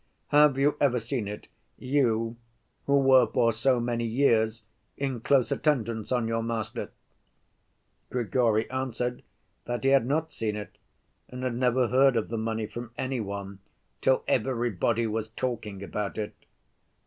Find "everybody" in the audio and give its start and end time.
14.27-15.05